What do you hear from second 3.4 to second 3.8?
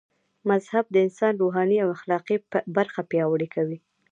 کوي